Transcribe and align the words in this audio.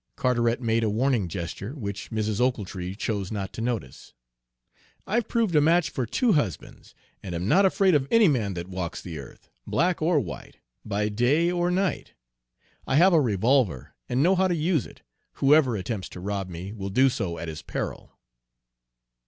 Carteret 0.15 0.59
made 0.59 0.83
a 0.83 0.89
warning 0.89 1.27
gesture, 1.27 1.75
which 1.75 2.09
Mrs. 2.09 2.41
Ochiltree 2.41 2.95
chose 2.95 3.31
not 3.31 3.53
to 3.53 3.61
notice. 3.61 4.15
"I've 5.05 5.27
proved 5.27 5.55
a 5.55 5.61
match 5.61 5.91
for 5.91 6.07
two 6.07 6.33
husbands, 6.33 6.95
and 7.21 7.35
am 7.35 7.47
not 7.47 7.67
afraid 7.67 7.93
of 7.93 8.07
any 8.09 8.27
man 8.27 8.55
that 8.55 8.67
walks 8.67 8.99
the 8.99 9.19
earth, 9.19 9.51
black 9.67 10.01
or 10.01 10.19
white, 10.19 10.57
by 10.83 11.07
day 11.09 11.51
or 11.51 11.69
night. 11.69 12.15
I 12.87 12.95
have 12.95 13.13
a 13.13 13.21
revolver, 13.21 13.93
and 14.09 14.23
know 14.23 14.33
how 14.33 14.47
to 14.47 14.55
use 14.55 14.87
it. 14.87 15.03
Whoever 15.33 15.75
attempts 15.77 16.09
to 16.09 16.19
rob 16.19 16.49
me 16.49 16.73
will 16.73 16.89
do 16.89 17.07
so 17.07 17.37
at 17.37 17.47
his 17.47 17.61
peril." 17.61 18.17